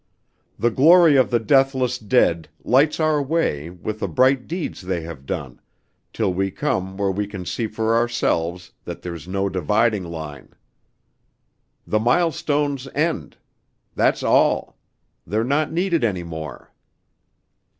[0.57, 5.27] The glory of the deathless dead lights our way, with the bright deeds they have
[5.27, 5.61] done,
[6.11, 10.55] till we come where we can see for ourselves that there's no dividing line.
[11.85, 13.37] 'The milestones end.'
[13.93, 14.75] That's all.
[15.27, 16.73] They're not needed any more.